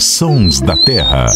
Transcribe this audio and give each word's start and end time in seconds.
Sons 0.00 0.60
da 0.62 0.76
Terra. 0.76 1.26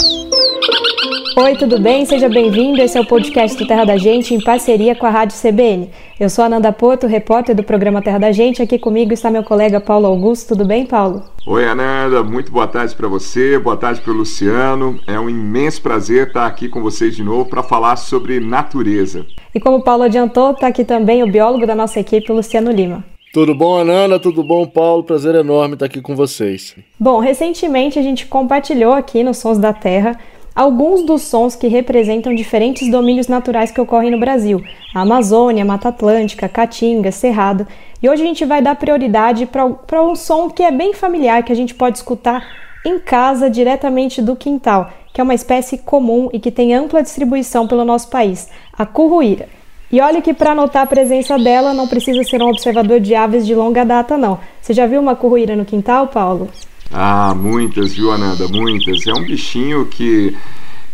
Oi, 1.36 1.56
tudo 1.56 1.78
bem? 1.78 2.06
Seja 2.06 2.28
bem-vindo. 2.28 2.80
Esse 2.80 2.96
é 2.96 3.00
o 3.00 3.06
podcast 3.06 3.58
do 3.58 3.66
Terra 3.66 3.84
da 3.84 3.96
Gente 3.98 4.34
em 4.34 4.40
parceria 4.40 4.94
com 4.94 5.04
a 5.04 5.10
Rádio 5.10 5.38
CBN. 5.38 5.90
Eu 6.18 6.30
sou 6.30 6.44
Ananda 6.44 6.72
Porto, 6.72 7.06
repórter 7.06 7.54
do 7.54 7.62
programa 7.62 8.00
Terra 8.00 8.18
da 8.18 8.32
Gente. 8.32 8.62
Aqui 8.62 8.78
comigo 8.78 9.12
está 9.12 9.30
meu 9.30 9.44
colega 9.44 9.80
Paulo 9.80 10.06
Augusto. 10.06 10.48
Tudo 10.48 10.64
bem, 10.64 10.86
Paulo? 10.86 11.22
Oi, 11.46 11.68
Ananda. 11.68 12.22
Muito 12.24 12.50
boa 12.50 12.66
tarde 12.66 12.94
para 12.94 13.06
você, 13.06 13.58
boa 13.58 13.76
tarde 13.76 14.00
para 14.00 14.12
o 14.12 14.16
Luciano. 14.16 14.98
É 15.06 15.20
um 15.20 15.28
imenso 15.28 15.82
prazer 15.82 16.28
estar 16.28 16.46
aqui 16.46 16.68
com 16.68 16.80
vocês 16.80 17.14
de 17.14 17.22
novo 17.22 17.50
para 17.50 17.62
falar 17.62 17.96
sobre 17.96 18.40
natureza. 18.40 19.26
E 19.54 19.60
como 19.60 19.76
o 19.76 19.82
Paulo 19.82 20.04
adiantou, 20.04 20.52
está 20.52 20.68
aqui 20.68 20.84
também 20.84 21.22
o 21.22 21.30
biólogo 21.30 21.66
da 21.66 21.74
nossa 21.74 22.00
equipe, 22.00 22.32
Luciano 22.32 22.70
Lima. 22.70 23.04
Tudo 23.38 23.54
bom, 23.54 23.78
Ananda? 23.78 24.18
Tudo 24.18 24.42
bom, 24.42 24.66
Paulo? 24.66 25.04
Prazer 25.04 25.36
enorme 25.36 25.74
estar 25.74 25.86
aqui 25.86 26.00
com 26.00 26.16
vocês. 26.16 26.74
Bom, 26.98 27.20
recentemente 27.20 27.96
a 27.96 28.02
gente 28.02 28.26
compartilhou 28.26 28.92
aqui 28.92 29.22
nos 29.22 29.38
Sons 29.38 29.58
da 29.58 29.72
Terra 29.72 30.18
alguns 30.52 31.04
dos 31.04 31.22
sons 31.22 31.54
que 31.54 31.68
representam 31.68 32.34
diferentes 32.34 32.90
domínios 32.90 33.28
naturais 33.28 33.70
que 33.70 33.80
ocorrem 33.80 34.10
no 34.10 34.18
Brasil: 34.18 34.60
a 34.92 35.02
Amazônia, 35.02 35.64
Mata 35.64 35.90
Atlântica, 35.90 36.48
Caatinga, 36.48 37.12
Cerrado. 37.12 37.64
E 38.02 38.10
hoje 38.10 38.24
a 38.24 38.26
gente 38.26 38.44
vai 38.44 38.60
dar 38.60 38.74
prioridade 38.74 39.46
para 39.46 40.02
um 40.02 40.16
som 40.16 40.50
que 40.50 40.64
é 40.64 40.72
bem 40.72 40.92
familiar, 40.92 41.44
que 41.44 41.52
a 41.52 41.56
gente 41.56 41.76
pode 41.76 41.98
escutar 41.98 42.44
em 42.84 42.98
casa, 42.98 43.48
diretamente 43.48 44.20
do 44.20 44.34
quintal, 44.34 44.90
que 45.14 45.20
é 45.20 45.24
uma 45.24 45.32
espécie 45.32 45.78
comum 45.78 46.28
e 46.32 46.40
que 46.40 46.50
tem 46.50 46.74
ampla 46.74 47.04
distribuição 47.04 47.68
pelo 47.68 47.84
nosso 47.84 48.10
país, 48.10 48.48
a 48.76 48.84
curruíra. 48.84 49.48
E 49.90 50.00
olha 50.00 50.20
que 50.20 50.34
para 50.34 50.54
notar 50.54 50.82
a 50.82 50.86
presença 50.86 51.38
dela 51.38 51.72
não 51.72 51.88
precisa 51.88 52.22
ser 52.22 52.42
um 52.42 52.48
observador 52.48 53.00
de 53.00 53.14
aves 53.14 53.46
de 53.46 53.54
longa 53.54 53.84
data, 53.84 54.18
não. 54.18 54.38
Você 54.60 54.74
já 54.74 54.86
viu 54.86 55.00
uma 55.00 55.16
curruíra 55.16 55.56
no 55.56 55.64
quintal, 55.64 56.08
Paulo? 56.08 56.50
Ah, 56.92 57.34
muitas, 57.34 57.94
viu, 57.94 58.10
Ananda? 58.12 58.46
Muitas. 58.48 59.06
É 59.06 59.12
um 59.12 59.24
bichinho 59.24 59.86
que 59.86 60.36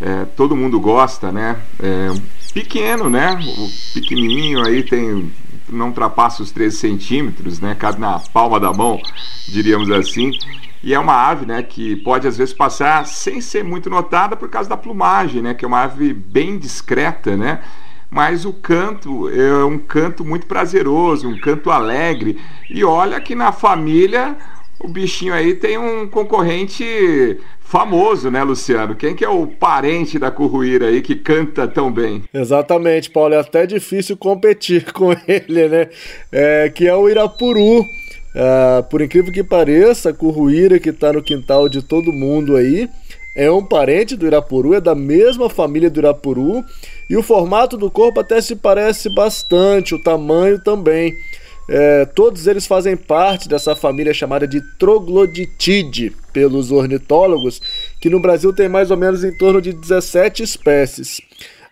é, 0.01 0.25
todo 0.37 0.57
mundo 0.57 0.79
gosta, 0.79 1.33
né? 1.33 1.57
É 1.83 2.11
pequeno, 2.53 3.11
né? 3.11 3.37
O 3.59 3.95
pequenininho 3.95 4.65
aí 4.65 4.83
tem 4.85 5.31
não 5.69 5.89
ultrapassa 5.89 6.43
os 6.43 6.53
13 6.53 6.77
centímetros, 6.77 7.61
né? 7.61 7.75
Cabe 7.75 8.01
na 8.01 8.19
palma 8.33 8.61
da 8.61 8.73
mão, 8.73 9.01
diríamos 9.49 9.91
assim. 9.91 10.31
E 10.83 10.93
é 10.93 10.99
uma 10.99 11.15
ave, 11.15 11.47
né, 11.47 11.63
que 11.63 11.97
pode 11.97 12.29
às 12.29 12.37
vezes 12.37 12.53
passar 12.53 13.07
sem 13.07 13.41
ser 13.41 13.65
muito 13.65 13.89
notada 13.89 14.37
por 14.37 14.51
causa 14.51 14.69
da 14.69 14.77
plumagem, 14.77 15.41
né? 15.41 15.55
Que 15.55 15.65
é 15.65 15.69
uma 15.69 15.83
ave 15.83 16.13
bem 16.13 16.59
discreta, 16.59 17.37
né? 17.37 17.61
Mas 18.15 18.45
o 18.45 18.53
canto 18.53 19.29
é 19.29 19.65
um 19.65 19.77
canto 19.77 20.25
muito 20.25 20.47
prazeroso, 20.47 21.29
um 21.29 21.37
canto 21.37 21.69
alegre. 21.69 22.39
E 22.71 22.85
olha 22.85 23.21
que 23.21 23.35
na 23.35 23.51
família 23.51 24.37
o 24.79 24.87
bichinho 24.87 25.35
aí 25.35 25.53
tem 25.53 25.77
um 25.77 26.07
concorrente 26.07 27.41
famoso, 27.59 28.31
né, 28.31 28.45
Luciano? 28.45 28.95
Quem 28.95 29.17
que 29.17 29.25
é 29.25 29.29
o 29.29 29.49
parente 29.49 30.17
da 30.17 30.31
curruíra 30.31 30.87
aí 30.87 31.03
que 31.03 31.17
canta 31.17 31.67
tão 31.67 31.91
bem? 31.91 32.23
Exatamente, 32.33 33.11
Paulo. 33.11 33.35
É 33.35 33.41
até 33.41 33.67
difícil 33.67 34.17
competir 34.17 34.85
com 34.95 35.11
ele, 35.27 35.69
né? 35.69 35.89
É, 36.31 36.71
que 36.73 36.87
é 36.87 36.95
o 36.95 37.09
Irapuru. 37.09 37.85
É, 38.33 38.83
por 38.83 39.03
incrível 39.03 39.33
que 39.33 39.43
pareça, 39.43 40.11
a 40.11 40.15
curruíra 40.15 40.79
que 40.79 40.91
está 40.91 41.13
no 41.13 41.21
quintal 41.21 41.69
de 41.69 41.83
todo 41.83 42.13
mundo 42.13 42.57
aí 42.57 42.89
é 43.35 43.51
um 43.51 43.65
parente 43.65 44.17
do 44.17 44.27
Irapuru, 44.27 44.75
é 44.75 44.81
da 44.81 44.95
mesma 44.95 45.51
família 45.51 45.91
do 45.91 45.99
Irapuru 45.99 46.65
e 47.11 47.17
o 47.17 47.23
formato 47.23 47.77
do 47.77 47.91
corpo 47.91 48.21
até 48.21 48.41
se 48.41 48.55
parece 48.55 49.09
bastante, 49.09 49.95
o 49.95 49.99
tamanho 49.99 50.59
também. 50.59 51.15
É, 51.69 52.05
todos 52.05 52.47
eles 52.47 52.67
fazem 52.67 52.97
parte 52.97 53.49
dessa 53.49 53.75
família 53.75 54.13
chamada 54.13 54.47
de 54.47 54.61
Trogloditide 54.79 56.13
pelos 56.33 56.71
ornitólogos, 56.71 57.61
que 58.01 58.11
no 58.11 58.21
Brasil 58.21 58.53
tem 58.53 58.69
mais 58.69 58.91
ou 58.91 58.97
menos 58.97 59.25
em 59.25 59.37
torno 59.37 59.63
de 59.63 59.73
17 59.73 60.43
espécies. 60.43 61.21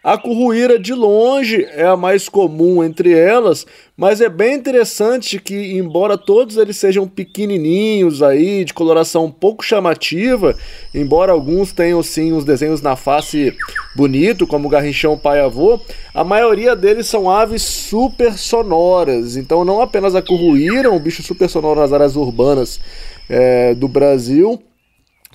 A 0.05 0.19
curruíra 0.19 0.81
de 0.81 0.93
longe 0.93 1.65
é 1.71 1.85
a 1.87 1.97
mais 1.97 2.29
comum 2.29 2.83
entre 2.83 3.17
elas, 3.17 3.65
mas 3.97 4.21
é 4.21 4.29
bem 4.29 4.57
interessante 4.57 5.39
que, 5.39 5.55
embora 5.77 6.19
todos 6.19 6.57
eles 6.57 6.77
sejam 6.77 7.07
pequenininhos 7.07 8.21
aí, 8.21 8.65
de 8.65 8.75
coloração 8.75 9.27
um 9.27 9.31
pouco 9.31 9.65
chamativa, 9.65 10.57
embora 10.93 11.31
alguns 11.31 11.73
tenham 11.73 12.03
sim 12.03 12.33
uns 12.33 12.45
desenhos 12.45 12.83
na 12.83 12.97
face 12.97 13.57
bonito, 13.95 14.45
como 14.45 14.67
o 14.67 14.71
garrinchão 14.71 15.17
pai-avô, 15.17 15.79
a 16.13 16.25
maioria 16.25 16.75
deles 16.75 17.07
são 17.07 17.31
aves 17.31 17.63
super 17.63 18.37
sonoras. 18.37 19.37
Então, 19.37 19.65
não 19.65 19.81
apenas 19.81 20.17
a 20.17 20.23
curruíra, 20.23 20.91
um 20.91 20.99
bicho 20.99 21.23
super 21.23 21.49
sonoro 21.49 21.79
nas 21.79 21.93
áreas 21.93 22.17
urbanas 22.17 22.81
é, 23.31 23.73
do 23.73 23.87
Brasil, 23.87 24.61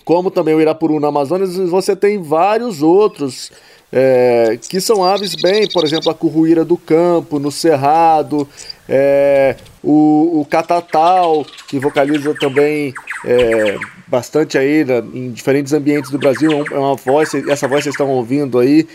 como 0.03 0.29
também 0.29 0.53
o 0.53 0.59
irapuru 0.59 0.99
na 0.99 1.07
Amazônia, 1.07 1.47
você 1.67 1.95
tem 1.95 2.21
vários 2.21 2.81
outros 2.81 3.49
é, 3.91 4.59
que 4.69 4.81
são 4.81 5.03
aves 5.03 5.35
bem, 5.35 5.67
por 5.67 5.83
exemplo, 5.83 6.09
a 6.09 6.13
curruíra 6.13 6.65
do 6.65 6.77
campo, 6.77 7.39
no 7.39 7.51
cerrado, 7.51 8.47
é, 8.87 9.55
o, 9.83 10.41
o 10.41 10.45
catatal, 10.45 11.45
que 11.67 11.79
vocaliza 11.79 12.33
também 12.35 12.93
é, 13.25 13.77
bastante 14.07 14.57
aí 14.57 14.85
em 15.13 15.31
diferentes 15.31 15.73
ambientes 15.73 16.11
do 16.11 16.17
Brasil, 16.17 16.65
é 16.71 16.77
uma 16.77 16.95
voz, 16.95 17.33
essa 17.33 17.67
voz 17.67 17.83
vocês 17.83 17.93
estão 17.93 18.09
ouvindo 18.09 18.59
aí, 18.59 18.87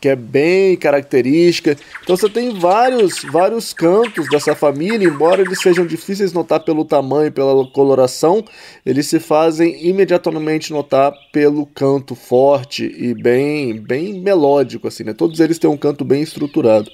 que 0.00 0.08
é 0.08 0.16
bem 0.16 0.76
característica. 0.76 1.76
Então 2.02 2.16
você 2.16 2.28
tem 2.28 2.58
vários, 2.58 3.22
vários 3.24 3.72
cantos 3.72 4.28
dessa 4.28 4.54
família, 4.54 5.06
embora 5.06 5.42
eles 5.42 5.60
sejam 5.60 5.86
difíceis 5.86 6.30
de 6.30 6.36
notar 6.36 6.60
pelo 6.60 6.84
tamanho, 6.84 7.32
pela 7.32 7.66
coloração, 7.70 8.44
eles 8.84 9.06
se 9.06 9.18
fazem 9.18 9.86
imediatamente 9.86 10.72
notar 10.72 11.12
pelo 11.32 11.66
canto 11.66 12.14
forte 12.14 12.84
e 12.84 13.14
bem, 13.14 13.80
bem 13.80 14.20
melódico 14.20 14.88
assim, 14.88 15.04
né? 15.04 15.12
Todos 15.12 15.40
eles 15.40 15.58
têm 15.58 15.68
um 15.70 15.76
canto 15.76 16.04
bem 16.04 16.22
estruturado. 16.22 16.90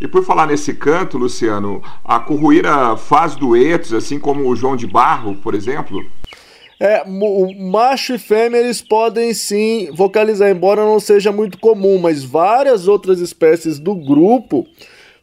E 0.00 0.08
por 0.08 0.24
falar 0.24 0.46
nesse 0.46 0.72
canto, 0.72 1.18
Luciano, 1.18 1.82
a 2.02 2.18
curruíra 2.18 2.96
faz 2.96 3.36
duetos, 3.36 3.92
assim 3.92 4.18
como 4.18 4.48
o 4.48 4.56
João 4.56 4.74
de 4.74 4.86
Barro, 4.86 5.36
por 5.36 5.54
exemplo? 5.54 6.02
É, 6.82 7.02
o 7.06 7.54
macho 7.70 8.14
e 8.14 8.18
fêmea 8.18 8.58
eles 8.58 8.80
podem 8.80 9.34
sim 9.34 9.90
vocalizar, 9.92 10.50
embora 10.50 10.82
não 10.82 10.98
seja 10.98 11.30
muito 11.30 11.58
comum, 11.58 11.98
mas 11.98 12.24
várias 12.24 12.88
outras 12.88 13.20
espécies 13.20 13.78
do 13.78 13.94
grupo 13.94 14.66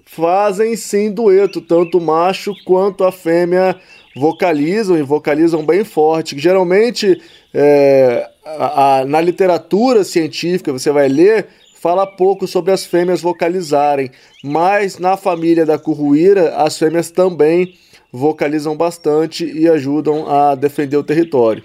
fazem 0.05 0.75
sim 0.75 1.11
dueto, 1.11 1.59
tanto 1.59 1.97
o 1.97 2.01
macho 2.01 2.53
quanto 2.63 3.03
a 3.03 3.11
fêmea 3.11 3.75
vocalizam 4.15 4.99
e 4.99 5.01
vocalizam 5.01 5.65
bem 5.65 5.83
forte. 5.83 6.37
Geralmente, 6.37 7.19
é, 7.51 8.29
a, 8.45 8.99
a, 8.99 9.05
na 9.05 9.19
literatura 9.19 10.03
científica, 10.03 10.71
você 10.71 10.91
vai 10.91 11.07
ler, 11.07 11.47
fala 11.81 12.05
pouco 12.05 12.45
sobre 12.45 12.71
as 12.71 12.85
fêmeas 12.85 13.19
vocalizarem, 13.19 14.11
mas 14.43 14.99
na 14.99 15.17
família 15.17 15.65
da 15.65 15.79
curruíra, 15.79 16.55
as 16.55 16.77
fêmeas 16.77 17.09
também 17.09 17.73
bastante 18.75 19.45
e 19.45 19.67
ajudam 19.69 20.29
a 20.29 20.55
defender 20.55 20.97
o 20.97 21.03
território. 21.03 21.63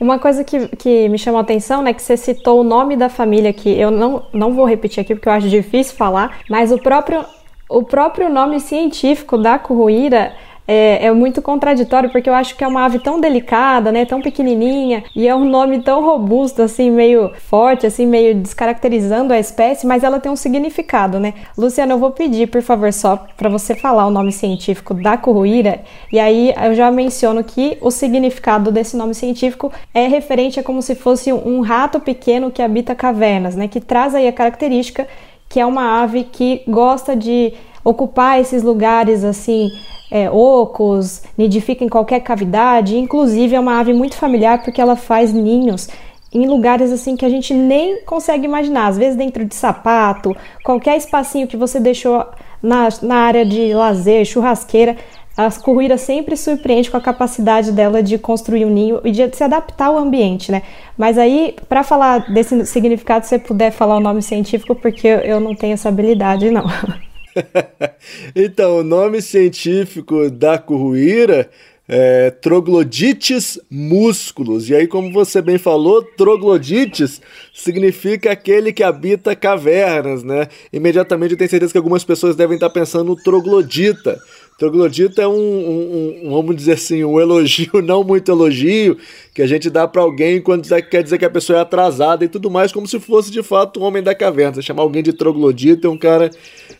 Uma 0.00 0.18
coisa 0.18 0.44
que, 0.44 0.68
que 0.76 1.08
me 1.08 1.18
chamou 1.18 1.38
a 1.38 1.42
atenção, 1.42 1.82
né, 1.82 1.92
que 1.92 2.00
você 2.00 2.16
citou 2.16 2.60
o 2.60 2.64
nome 2.64 2.96
da 2.96 3.08
família 3.08 3.52
que 3.52 3.68
eu 3.68 3.90
não, 3.90 4.26
não 4.32 4.54
vou 4.54 4.64
repetir 4.64 5.00
aqui 5.00 5.14
porque 5.14 5.28
eu 5.28 5.32
acho 5.32 5.48
difícil 5.48 5.96
falar, 5.96 6.38
mas 6.48 6.70
o 6.70 6.78
próprio, 6.78 7.24
o 7.68 7.82
próprio 7.82 8.28
nome 8.28 8.60
científico 8.60 9.36
da 9.36 9.58
curruíra 9.58 10.32
é, 10.68 11.06
é, 11.06 11.12
muito 11.12 11.40
contraditório, 11.40 12.10
porque 12.10 12.28
eu 12.28 12.34
acho 12.34 12.54
que 12.54 12.62
é 12.62 12.68
uma 12.68 12.84
ave 12.84 12.98
tão 12.98 13.18
delicada, 13.18 13.90
né, 13.90 14.04
tão 14.04 14.20
pequenininha, 14.20 15.02
e 15.16 15.26
é 15.26 15.34
um 15.34 15.46
nome 15.46 15.80
tão 15.80 16.04
robusto, 16.04 16.60
assim, 16.60 16.90
meio 16.90 17.32
forte, 17.48 17.86
assim, 17.86 18.06
meio 18.06 18.34
descaracterizando 18.34 19.32
a 19.32 19.38
espécie, 19.38 19.86
mas 19.86 20.04
ela 20.04 20.20
tem 20.20 20.30
um 20.30 20.36
significado, 20.36 21.18
né? 21.18 21.32
Luciano, 21.56 21.92
eu 21.92 21.98
vou 21.98 22.10
pedir, 22.10 22.48
por 22.48 22.60
favor, 22.60 22.92
só 22.92 23.16
para 23.34 23.48
você 23.48 23.74
falar 23.74 24.06
o 24.06 24.10
nome 24.10 24.30
científico 24.30 24.92
da 24.92 25.16
curruíra, 25.16 25.80
e 26.12 26.20
aí 26.20 26.52
eu 26.62 26.74
já 26.74 26.90
menciono 26.90 27.42
que 27.42 27.78
o 27.80 27.90
significado 27.90 28.70
desse 28.70 28.94
nome 28.94 29.14
científico 29.14 29.72
é 29.94 30.06
referente 30.06 30.60
a 30.60 30.62
como 30.62 30.82
se 30.82 30.94
fosse 30.94 31.32
um 31.32 31.60
rato 31.60 31.98
pequeno 31.98 32.50
que 32.50 32.60
habita 32.60 32.94
cavernas, 32.94 33.56
né, 33.56 33.68
que 33.68 33.80
traz 33.80 34.14
aí 34.14 34.28
a 34.28 34.32
característica 34.32 35.08
que 35.48 35.58
é 35.58 35.64
uma 35.64 36.02
ave 36.02 36.24
que 36.24 36.62
gosta 36.68 37.16
de 37.16 37.54
ocupar 37.88 38.40
esses 38.40 38.62
lugares 38.62 39.24
assim 39.24 39.70
é, 40.10 40.30
ocos, 40.30 41.22
nidifica 41.36 41.84
em 41.84 41.88
qualquer 41.88 42.20
cavidade, 42.20 42.96
inclusive 42.96 43.54
é 43.54 43.60
uma 43.60 43.78
ave 43.78 43.92
muito 43.92 44.16
familiar 44.16 44.62
porque 44.62 44.80
ela 44.80 44.96
faz 44.96 45.32
ninhos 45.32 45.88
em 46.32 46.46
lugares 46.46 46.92
assim 46.92 47.16
que 47.16 47.24
a 47.24 47.28
gente 47.28 47.54
nem 47.54 48.02
consegue 48.04 48.44
imaginar, 48.44 48.88
às 48.88 48.98
vezes 48.98 49.16
dentro 49.16 49.44
de 49.44 49.54
sapato, 49.54 50.36
qualquer 50.62 50.96
espacinho 50.96 51.46
que 51.46 51.56
você 51.56 51.80
deixou 51.80 52.24
na, 52.62 52.88
na 53.02 53.16
área 53.16 53.46
de 53.46 53.72
lazer, 53.72 54.24
churrasqueira, 54.26 54.96
a 55.36 55.50
curruíra 55.52 55.96
sempre 55.96 56.36
surpreende 56.36 56.90
com 56.90 56.96
a 56.96 57.00
capacidade 57.00 57.70
dela 57.70 58.02
de 58.02 58.18
construir 58.18 58.64
um 58.64 58.70
ninho 58.70 59.00
e 59.04 59.12
de 59.12 59.34
se 59.36 59.44
adaptar 59.44 59.86
ao 59.86 59.96
ambiente, 59.96 60.50
né? 60.50 60.62
Mas 60.96 61.16
aí, 61.16 61.54
para 61.68 61.84
falar 61.84 62.30
desse 62.32 62.66
significado, 62.66 63.24
se 63.24 63.30
você 63.30 63.38
puder 63.38 63.70
falar 63.70 63.96
o 63.96 64.00
nome 64.00 64.20
científico, 64.20 64.74
porque 64.74 65.06
eu 65.06 65.38
não 65.38 65.54
tenho 65.54 65.74
essa 65.74 65.88
habilidade, 65.88 66.50
não. 66.50 66.64
então, 68.34 68.78
o 68.78 68.84
nome 68.84 69.20
científico 69.22 70.30
da 70.30 70.58
curruíra 70.58 71.50
é, 71.88 72.30
troglodites 72.30 73.58
músculos. 73.70 74.68
E 74.68 74.74
aí, 74.74 74.86
como 74.86 75.10
você 75.10 75.40
bem 75.40 75.56
falou, 75.56 76.02
troglodites 76.02 77.20
significa 77.54 78.30
aquele 78.30 78.72
que 78.72 78.82
habita 78.82 79.34
cavernas, 79.34 80.22
né? 80.22 80.48
Imediatamente 80.70 81.32
eu 81.32 81.38
tenho 81.38 81.48
certeza 81.48 81.72
que 81.72 81.78
algumas 81.78 82.04
pessoas 82.04 82.36
devem 82.36 82.56
estar 82.56 82.68
pensando 82.68 83.04
no 83.04 83.16
troglodita. 83.16 84.20
Troglodita 84.58 85.22
é 85.22 85.28
um, 85.28 85.32
um, 85.32 86.20
um, 86.24 86.30
vamos 86.32 86.56
dizer 86.56 86.72
assim, 86.72 87.04
um 87.04 87.20
elogio, 87.20 87.80
não 87.80 88.02
muito 88.02 88.30
elogio, 88.30 88.98
que 89.32 89.40
a 89.40 89.46
gente 89.46 89.70
dá 89.70 89.86
para 89.86 90.02
alguém 90.02 90.42
quando 90.42 90.68
quer 90.90 91.02
dizer 91.02 91.16
que 91.16 91.24
a 91.24 91.30
pessoa 91.30 91.60
é 91.60 91.62
atrasada 91.62 92.24
e 92.24 92.28
tudo 92.28 92.50
mais, 92.50 92.72
como 92.72 92.86
se 92.86 92.98
fosse 92.98 93.30
de 93.30 93.40
fato 93.40 93.78
um 93.78 93.84
homem 93.84 94.02
da 94.02 94.16
caverna. 94.16 94.54
Você 94.54 94.62
chamar 94.62 94.82
alguém 94.82 95.02
de 95.02 95.12
troglodita 95.12 95.86
é 95.86 95.90
um 95.90 95.96
cara, 95.96 96.28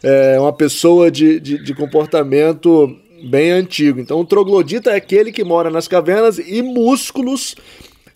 é, 0.03 0.39
uma 0.39 0.53
pessoa 0.53 1.11
de, 1.11 1.41
de, 1.41 1.62
de 1.62 1.75
comportamento 1.75 2.97
bem 3.25 3.50
antigo. 3.50 4.00
Então, 4.00 4.21
o 4.21 4.25
troglodita 4.25 4.91
é 4.91 4.97
aquele 4.97 5.33
que 5.33 5.45
mora 5.45 5.71
nas 5.71 5.89
cavernas 5.89 6.39
e 6.39 6.62
músculos 6.62 7.56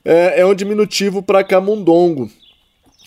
é, 0.05 0.41
é 0.41 0.47
um 0.47 0.55
diminutivo 0.55 1.23
para 1.23 1.45
camundongo. 1.45 2.31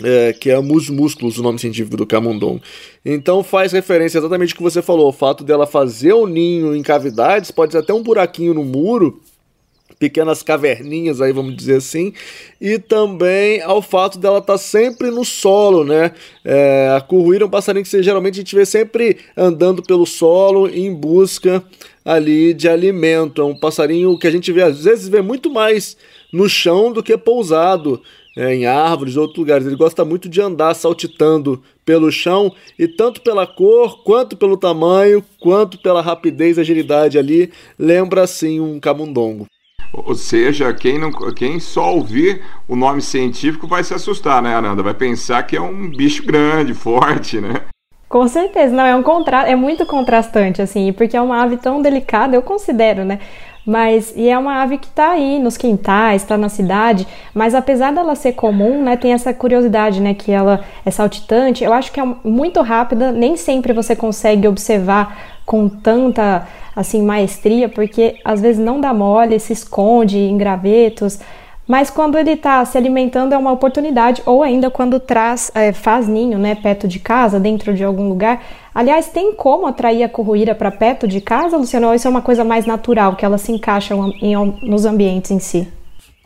É, 0.04 0.33
que 0.33 0.51
é 0.51 0.60
mus 0.60 0.89
músculos, 0.89 1.38
o 1.38 1.42
nome 1.42 1.57
científico 1.57 1.95
do 1.95 2.06
camundongo. 2.06 2.62
Então 3.06 3.42
faz 3.42 3.72
referência 3.72 4.18
exatamente 4.18 4.51
ao 4.51 4.57
que 4.57 4.63
você 4.63 4.81
falou, 4.81 5.07
o 5.07 5.13
fato 5.13 5.42
dela 5.42 5.66
fazer 5.66 6.12
o 6.12 6.27
ninho 6.27 6.75
em 6.75 6.83
cavidades, 6.83 7.50
pode 7.50 7.72
ser 7.72 7.77
até 7.77 7.94
um 7.94 8.04
buraquinho 8.04 8.54
no 8.54 8.66
muro, 8.66 9.22
pequenas 9.97 10.44
caverninhas 10.44 11.21
aí, 11.21 11.31
vamos 11.31 11.56
dizer 11.56 11.77
assim, 11.77 12.13
e 12.59 12.77
também 12.77 13.62
ao 13.62 13.81
fato 13.81 14.19
dela 14.19 14.39
estar 14.39 14.53
tá 14.53 14.57
sempre 14.57 15.09
no 15.09 15.24
solo, 15.24 15.83
né? 15.83 16.12
É, 16.44 16.94
a 16.95 17.01
curruíra 17.01 17.44
é 17.44 17.47
um 17.47 17.50
passarinho 17.50 17.83
que 17.83 17.89
você, 17.89 18.03
geralmente 18.03 18.36
a 18.36 18.38
gente 18.38 18.56
vê 18.56 18.65
sempre 18.65 19.18
andando 19.36 19.81
pelo 19.81 20.06
solo 20.06 20.68
em 20.68 20.94
busca 20.94 21.63
ali 22.03 22.53
de 22.53 22.68
alimento. 22.68 23.42
É 23.42 23.45
um 23.45 23.57
passarinho 23.57 24.18
que 24.18 24.27
a 24.27 24.31
gente 24.31 24.51
vê 24.51 24.63
às 24.63 24.83
vezes 24.83 25.07
vê 25.07 25.21
muito 25.21 25.50
mais 25.50 25.98
no 26.31 26.50
chão 26.50 26.91
do 26.91 27.01
que 27.01 27.18
pousado 27.18 28.01
é, 28.36 28.53
em 28.53 28.65
árvores, 28.65 29.15
outros 29.15 29.39
lugares. 29.39 29.65
Ele 29.65 29.75
gosta 29.75 30.03
muito 30.03 30.27
de 30.27 30.41
andar 30.41 30.74
saltitando 30.74 31.63
pelo 31.86 32.12
chão 32.12 32.53
e 32.77 32.88
tanto 32.88 33.21
pela 33.21 33.48
cor, 33.48 34.03
quanto 34.03 34.36
pelo 34.36 34.57
tamanho, 34.57 35.24
quanto 35.39 35.77
pela 35.77 36.01
rapidez 36.01 36.57
e 36.57 36.62
agilidade 36.62 37.18
ali, 37.18 37.51
lembra 37.80 38.24
assim 38.24 38.59
um 38.59 38.80
camundongo. 38.80 39.48
Ou 40.03 40.15
seja, 40.15 40.74
quem, 40.74 41.00
não, 41.00 41.12
quem 41.12 41.59
só 41.59 41.94
ouvir 41.94 42.42
o 42.68 42.75
nome 42.75 43.01
científico 43.01 43.68
vai 43.68 43.83
se 43.83 43.94
assustar, 43.94 44.42
né, 44.42 44.53
Ananda? 44.53 44.83
Vai 44.83 44.94
pensar 44.94 45.44
que 45.44 45.56
é 45.56 45.62
um 45.62 45.89
bicho 45.89 46.25
grande, 46.25 46.74
forte, 46.74 47.39
né? 47.39 47.62
Com 48.09 48.27
certeza, 48.27 48.75
não, 48.75 48.86
é 48.86 48.95
um 48.95 49.03
contra... 49.03 49.44
é 49.44 49.56
muito 49.56 49.86
contrastante, 49.86 50.62
assim, 50.62 50.92
porque 50.94 51.15
é 51.18 51.21
uma 51.21 51.42
ave 51.42 51.57
tão 51.57 51.81
delicada, 51.81 52.36
eu 52.36 52.42
considero, 52.42 53.03
né? 53.03 53.19
Mas, 53.65 54.13
e 54.15 54.30
é 54.30 54.38
uma 54.38 54.62
ave 54.62 54.77
que 54.77 54.86
está 54.86 55.12
aí 55.12 55.39
nos 55.39 55.57
quintais, 55.57 56.21
está 56.21 56.38
na 56.38 56.50
cidade, 56.50 57.07
mas 57.33 57.56
apesar 57.56 57.91
dela 57.91 58.13
ser 58.13 58.33
comum, 58.33 58.83
né, 58.83 58.95
tem 58.95 59.12
essa 59.12 59.33
curiosidade, 59.33 60.00
né, 60.00 60.13
que 60.13 60.31
ela 60.31 60.63
é 60.86 60.91
saltitante, 60.91 61.63
eu 61.63 61.74
acho 61.74 61.91
que 61.91 62.00
é 62.00 62.06
muito 62.24 62.62
rápida, 62.62 63.12
nem 63.12 63.36
sempre 63.36 63.74
você 63.74 63.95
consegue 63.95 64.48
observar 64.48 65.34
com 65.45 65.69
tanta 65.69 66.47
assim 66.75 67.01
maestria, 67.01 67.69
porque 67.69 68.15
às 68.24 68.42
vezes 68.42 68.63
não 68.63 68.81
dá 68.81 68.94
mole, 68.94 69.39
se 69.39 69.53
esconde 69.53 70.18
em 70.18 70.38
gravetos, 70.38 71.19
mas 71.68 71.89
quando 71.89 72.18
ele 72.18 72.31
está 72.31 72.63
se 72.63 72.77
alimentando 72.77 73.33
é 73.33 73.38
uma 73.38 73.51
oportunidade, 73.51 74.21
ou 74.25 74.44
ainda 74.44 74.69
quando 74.69 75.00
traz, 75.00 75.51
é, 75.56 75.74
faz 75.74 76.07
ninho, 76.07 76.38
né, 76.38 76.53
perto 76.53 76.88
de 76.88 77.00
casa, 77.00 77.39
dentro 77.39 77.74
de 77.74 77.83
algum 77.83 78.07
lugar. 78.07 78.44
Aliás, 78.74 79.07
tem 79.07 79.33
como 79.33 79.65
atrair 79.65 80.03
a 80.03 80.09
curruíra 80.09 80.53
para 80.53 80.69
perto 80.69 81.07
de 81.07 81.19
casa, 81.19 81.57
Luciano? 81.57 81.88
Ou 81.88 81.95
isso 81.95 82.07
é 82.07 82.12
uma 82.12 82.21
coisa 82.21 82.44
mais 82.44 82.65
natural, 82.68 83.15
que 83.15 83.25
ela 83.25 83.39
se 83.39 83.51
encaixa 83.51 83.95
em, 84.21 84.36
nos 84.62 84.86
ambientes 84.86 85.31
em 85.31 85.39
si? 85.39 85.68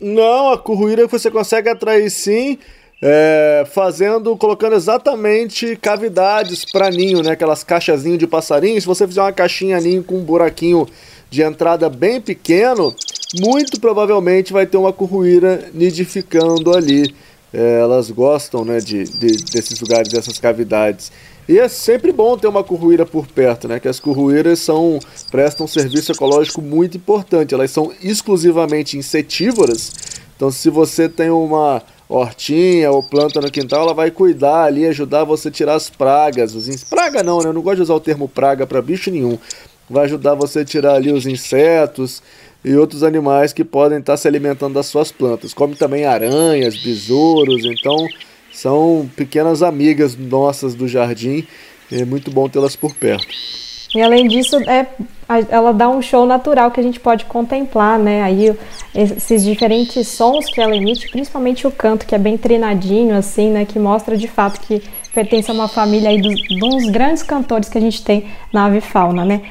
Não, 0.02 0.52
a 0.52 0.58
curruíra 0.58 1.08
você 1.08 1.32
consegue 1.32 1.70
atrair 1.70 2.10
sim, 2.10 2.58
é, 3.02 3.66
fazendo, 3.72 4.36
colocando 4.36 4.76
exatamente 4.76 5.76
cavidades 5.78 6.66
para 6.66 6.90
ninho, 6.90 7.22
né? 7.24 7.32
Aquelas 7.32 7.64
caixazinhas 7.64 8.20
de 8.20 8.28
passarinho. 8.28 8.80
Se 8.80 8.88
você 8.88 9.08
fizer 9.08 9.22
uma 9.22 9.32
caixinha 9.32 9.80
ninho 9.80 10.04
com 10.04 10.18
um 10.18 10.24
buraquinho 10.24 10.86
de 11.30 11.42
entrada 11.42 11.90
bem 11.90 12.20
pequeno, 12.20 12.94
muito 13.40 13.80
provavelmente 13.80 14.52
vai 14.52 14.66
ter 14.66 14.78
uma 14.78 14.92
curruíra 14.92 15.70
nidificando 15.74 16.76
ali. 16.76 17.14
É, 17.54 17.80
elas 17.80 18.12
gostam 18.12 18.66
né, 18.66 18.80
de, 18.80 19.06
de, 19.06 19.28
desses 19.46 19.80
lugares, 19.80 20.12
dessas 20.12 20.38
cavidades. 20.38 21.12
E 21.48 21.58
é 21.58 21.68
sempre 21.68 22.12
bom 22.12 22.38
ter 22.38 22.48
uma 22.48 22.64
curruíra 22.64 23.08
por 23.08 23.26
perto, 23.26 23.68
né? 23.68 23.80
Que 23.80 23.88
as 23.88 24.00
curruíras 24.00 24.60
são, 24.60 25.00
prestam 25.32 25.66
um 25.66 25.68
serviço 25.68 26.12
ecológico 26.12 26.62
muito 26.62 26.98
importante. 26.98 27.56
Elas 27.56 27.72
são 27.72 27.92
exclusivamente 28.04 28.98
insetívoras. 28.98 29.92
Então, 30.36 30.52
se 30.52 30.70
você 30.70 31.10
tem 31.10 31.32
uma 31.32 31.82
hortinha 32.10 32.92
ou 32.92 33.04
planta 33.04 33.40
no 33.40 33.52
quintal, 33.52 33.84
ela 33.84 33.94
vai 33.94 34.10
cuidar 34.10 34.64
ali, 34.64 34.88
ajudar 34.88 35.24
você 35.24 35.50
a 35.50 35.52
tirar 35.52 35.76
as 35.76 35.90
pragas. 35.90 36.56
Os 36.56 36.68
in... 36.68 36.76
Praga 36.90 37.22
não, 37.22 37.40
né? 37.40 37.50
Eu 37.50 37.54
não 37.54 37.62
gosto 37.62 37.78
de 37.78 37.84
usar 37.84 37.94
o 37.94 38.00
termo 38.00 38.28
praga 38.28 38.66
para 38.66 38.82
bicho 38.82 39.12
nenhum. 39.12 39.38
Vai 39.88 40.06
ajudar 40.06 40.34
você 40.34 40.60
a 40.60 40.66
tirar 40.66 40.96
ali 40.96 41.12
os 41.12 41.28
insetos 41.28 42.24
e 42.66 42.76
outros 42.76 43.04
animais 43.04 43.54
que 43.54 43.64
podem 43.64 44.00
estar 44.00 44.18
se 44.18 44.28
alimentando 44.28 44.74
das 44.74 44.88
suas 44.88 45.12
plantas. 45.12 45.54
Come 45.54 45.76
também 45.76 46.06
aranhas, 46.06 46.76
besouros, 46.78 47.64
então 47.64 48.08
são 48.52 49.10
pequenas 49.16 49.62
amigas 49.62 50.18
nossas 50.18 50.74
do 50.74 50.88
jardim. 50.88 51.48
É 51.92 52.04
muito 52.06 52.32
bom 52.32 52.50
tê-las 52.50 52.76
por 52.76 52.94
perto. 52.96 53.28
E 53.94 54.02
além 54.02 54.28
disso, 54.28 54.58
é, 54.70 54.86
ela 55.50 55.74
dá 55.74 55.90
um 55.90 56.02
show 56.02 56.26
natural 56.26 56.72
que 56.72 56.80
a 56.80 56.84
gente 56.84 57.00
pode 57.00 57.26
contemplar, 57.26 57.98
né? 57.98 58.22
Aí 58.22 58.56
esses 58.94 59.44
diferentes 59.44 60.08
sons 60.08 60.46
que 60.46 60.62
ela 60.62 60.76
emite, 60.76 61.10
principalmente 61.10 61.66
o 61.66 61.72
canto, 61.72 62.06
que 62.06 62.14
é 62.14 62.18
bem 62.18 62.38
treinadinho, 62.38 63.16
assim, 63.16 63.50
né? 63.50 63.66
Que 63.66 63.80
mostra 63.80 64.16
de 64.16 64.28
fato 64.28 64.60
que 64.62 64.82
pertence 65.14 65.50
a 65.50 65.54
uma 65.54 65.68
família 65.68 66.10
aí 66.10 66.22
dos, 66.22 66.40
uns 66.64 66.90
grandes 66.90 67.24
cantores 67.24 67.68
que 67.68 67.78
a 67.78 67.82
gente 67.82 68.04
tem 68.04 68.28
na 68.54 68.66
ave 68.66 68.82
fauna, 68.82 69.26
né? 69.26 69.42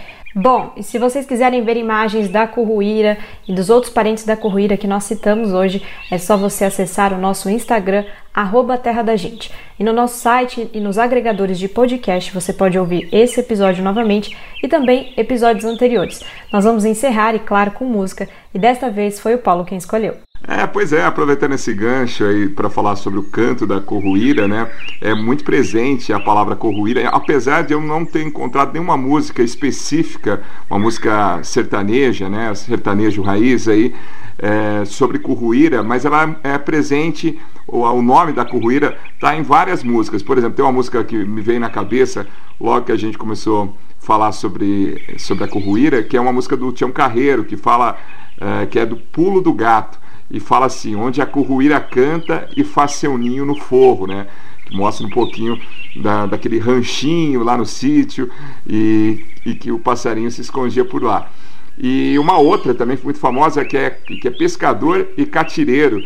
Bom, 0.40 0.70
e 0.76 0.84
se 0.84 1.00
vocês 1.00 1.26
quiserem 1.26 1.64
ver 1.64 1.76
imagens 1.76 2.28
da 2.28 2.46
curruíra 2.46 3.18
e 3.48 3.52
dos 3.52 3.68
outros 3.68 3.92
parentes 3.92 4.22
da 4.22 4.36
curruíra 4.36 4.76
que 4.76 4.86
nós 4.86 5.02
citamos 5.02 5.52
hoje, 5.52 5.82
é 6.12 6.16
só 6.16 6.36
você 6.36 6.64
acessar 6.64 7.12
o 7.12 7.18
nosso 7.18 7.50
Instagram, 7.50 8.04
arroba 8.32 8.78
Terra 8.78 9.02
da 9.02 9.16
Gente. 9.16 9.50
E 9.76 9.82
no 9.82 9.92
nosso 9.92 10.16
site 10.16 10.70
e 10.72 10.78
nos 10.78 10.96
agregadores 10.96 11.58
de 11.58 11.66
podcast 11.66 12.32
você 12.32 12.52
pode 12.52 12.78
ouvir 12.78 13.08
esse 13.10 13.40
episódio 13.40 13.82
novamente 13.82 14.36
e 14.62 14.68
também 14.68 15.12
episódios 15.16 15.64
anteriores. 15.64 16.22
Nós 16.52 16.62
vamos 16.62 16.84
encerrar, 16.84 17.34
e 17.34 17.40
claro, 17.40 17.72
com 17.72 17.84
música, 17.84 18.28
e 18.54 18.60
desta 18.60 18.88
vez 18.88 19.18
foi 19.18 19.34
o 19.34 19.38
Paulo 19.38 19.64
quem 19.64 19.76
escolheu. 19.76 20.27
É, 20.46 20.66
pois 20.66 20.92
é, 20.92 21.04
aproveitando 21.04 21.54
esse 21.54 21.74
gancho 21.74 22.24
aí 22.24 22.48
para 22.48 22.70
falar 22.70 22.94
sobre 22.96 23.18
o 23.18 23.24
canto 23.24 23.66
da 23.66 23.80
corruíra, 23.80 24.46
né? 24.46 24.70
É 25.00 25.12
muito 25.12 25.42
presente 25.42 26.12
a 26.12 26.20
palavra 26.20 26.54
corruíra, 26.54 27.08
apesar 27.08 27.62
de 27.62 27.74
eu 27.74 27.80
não 27.80 28.04
ter 28.04 28.22
encontrado 28.22 28.72
nenhuma 28.72 28.96
música 28.96 29.42
específica, 29.42 30.40
uma 30.70 30.78
música 30.78 31.42
sertaneja, 31.42 32.28
né? 32.28 32.54
Sertanejo 32.54 33.20
raiz 33.20 33.66
aí, 33.66 33.92
é, 34.38 34.84
sobre 34.84 35.18
curruíra, 35.18 35.82
mas 35.82 36.04
ela 36.04 36.38
é 36.44 36.56
presente, 36.56 37.38
o, 37.66 37.80
o 37.80 38.00
nome 38.00 38.32
da 38.32 38.44
curruíra 38.44 38.96
está 39.14 39.36
em 39.36 39.42
várias 39.42 39.82
músicas. 39.82 40.22
Por 40.22 40.38
exemplo, 40.38 40.54
tem 40.54 40.64
uma 40.64 40.72
música 40.72 41.02
que 41.02 41.16
me 41.16 41.40
veio 41.40 41.58
na 41.58 41.68
cabeça 41.68 42.26
logo 42.60 42.86
que 42.86 42.92
a 42.92 42.96
gente 42.96 43.18
começou 43.18 43.76
a 44.00 44.04
falar 44.06 44.30
sobre, 44.30 45.02
sobre 45.18 45.44
a 45.44 45.48
curruíra, 45.48 46.02
que 46.02 46.16
é 46.16 46.20
uma 46.20 46.32
música 46.32 46.56
do 46.56 46.70
Tião 46.70 46.92
Carreiro, 46.92 47.44
que 47.44 47.56
fala 47.56 47.98
é, 48.40 48.66
que 48.66 48.78
é 48.78 48.86
do 48.86 48.96
pulo 48.96 49.40
do 49.40 49.52
gato 49.52 49.98
e 50.30 50.40
fala 50.40 50.66
assim: 50.66 50.94
onde 50.94 51.20
a 51.20 51.26
curruíra 51.26 51.80
canta 51.80 52.48
e 52.56 52.64
faz 52.64 52.92
seu 52.92 53.16
ninho 53.16 53.44
no 53.44 53.54
forro, 53.54 54.06
né? 54.06 54.26
Que 54.66 54.76
mostra 54.76 55.06
um 55.06 55.10
pouquinho 55.10 55.58
da, 55.96 56.26
daquele 56.26 56.58
ranchinho 56.58 57.42
lá 57.42 57.56
no 57.56 57.64
sítio 57.64 58.30
e, 58.66 59.24
e 59.44 59.54
que 59.54 59.72
o 59.72 59.78
passarinho 59.78 60.30
se 60.30 60.40
escondia 60.40 60.84
por 60.84 61.02
lá. 61.02 61.30
E 61.76 62.18
uma 62.18 62.38
outra 62.38 62.74
também 62.74 62.98
muito 63.02 63.18
famosa 63.20 63.64
que 63.64 63.76
é, 63.76 63.90
que 63.90 64.26
é 64.26 64.30
pescador 64.30 65.08
e 65.16 65.24
catireiro, 65.24 66.02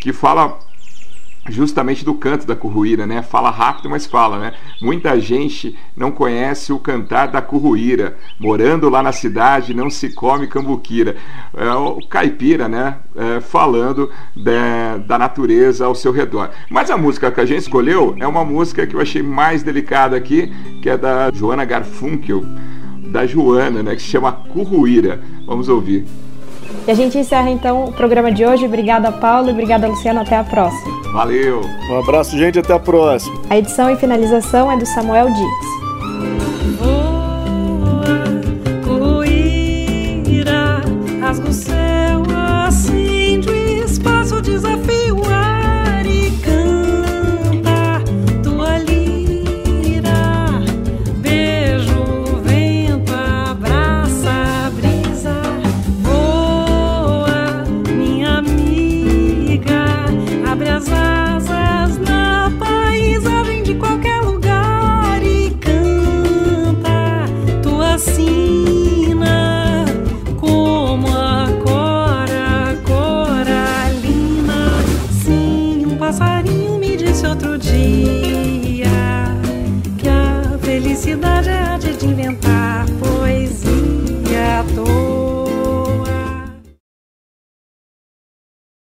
que 0.00 0.12
fala 0.12 0.58
justamente 1.48 2.04
do 2.04 2.14
canto 2.14 2.46
da 2.46 2.56
curruíra, 2.56 3.06
né? 3.06 3.22
Fala 3.22 3.50
rápido, 3.50 3.88
mas 3.88 4.06
fala, 4.06 4.38
né? 4.38 4.52
Muita 4.80 5.18
gente 5.20 5.76
não 5.96 6.10
conhece 6.10 6.72
o 6.72 6.78
cantar 6.78 7.28
da 7.28 7.40
curruíra. 7.40 8.16
Morando 8.38 8.88
lá 8.88 9.02
na 9.02 9.12
cidade, 9.12 9.74
não 9.74 9.90
se 9.90 10.10
come 10.10 10.46
cambuquira. 10.46 11.16
É 11.54 11.70
o 11.70 11.98
caipira, 12.08 12.68
né? 12.68 12.96
É, 13.14 13.40
falando 13.40 14.10
de, 14.34 15.06
da 15.06 15.18
natureza 15.18 15.86
ao 15.86 15.94
seu 15.94 16.12
redor. 16.12 16.50
Mas 16.70 16.90
a 16.90 16.96
música 16.96 17.30
que 17.30 17.40
a 17.40 17.46
gente 17.46 17.62
escolheu 17.62 18.14
é 18.18 18.26
uma 18.26 18.44
música 18.44 18.86
que 18.86 18.94
eu 18.94 19.00
achei 19.00 19.22
mais 19.22 19.62
delicada 19.62 20.16
aqui, 20.16 20.52
que 20.82 20.88
é 20.88 20.96
da 20.96 21.30
Joana 21.32 21.64
Garfunkel, 21.64 22.44
da 23.10 23.26
Joana, 23.26 23.82
né? 23.82 23.94
Que 23.94 24.02
se 24.02 24.08
chama 24.08 24.32
Curruíra. 24.32 25.20
Vamos 25.46 25.68
ouvir. 25.68 26.06
E 26.86 26.90
a 26.90 26.94
gente 26.94 27.18
encerra 27.18 27.50
então 27.50 27.84
o 27.84 27.92
programa 27.92 28.30
de 28.30 28.44
hoje. 28.44 28.64
Obrigada, 28.64 29.10
Paulo, 29.10 29.50
obrigada, 29.50 29.88
Luciano. 29.88 30.20
Até 30.20 30.36
a 30.36 30.44
próxima. 30.44 30.95
Valeu. 31.16 31.62
Um 31.88 31.98
abraço, 31.98 32.36
gente. 32.36 32.58
Até 32.58 32.74
a 32.74 32.78
próxima. 32.78 33.40
A 33.48 33.56
edição 33.56 33.90
e 33.90 33.96
finalização 33.96 34.70
é 34.70 34.76
do 34.76 34.84
Samuel 34.84 35.32
Dias. 35.32 35.76
rasga 41.20 41.48